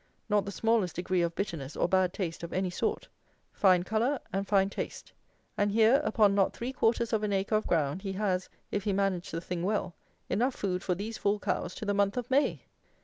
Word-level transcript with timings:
Not 0.29 0.45
the 0.45 0.51
smallest 0.51 0.95
degree 0.95 1.21
of 1.21 1.35
bitterness 1.35 1.77
or 1.77 1.87
bad 1.87 2.11
taste 2.11 2.41
of 2.41 2.51
any 2.51 2.71
sort. 2.71 3.07
Fine 3.53 3.83
colour 3.83 4.17
and 4.33 4.47
fine 4.47 4.67
taste. 4.71 5.13
And 5.59 5.71
here, 5.71 6.01
upon 6.03 6.33
not 6.33 6.55
three 6.57 6.73
quarters 6.73 7.13
of 7.13 7.21
an 7.21 7.31
acre 7.31 7.53
of 7.55 7.67
ground, 7.67 8.01
he 8.01 8.13
has, 8.13 8.49
if 8.71 8.85
he 8.85 8.93
manage 8.93 9.29
the 9.29 9.41
thing 9.41 9.61
well, 9.61 9.93
enough 10.27 10.55
food 10.55 10.81
for 10.81 10.95
these 10.95 11.19
four 11.19 11.39
cows 11.39 11.75
to 11.75 11.85
the 11.85 11.93
month 11.93 12.17
of 12.17 12.31
May! 12.31 12.63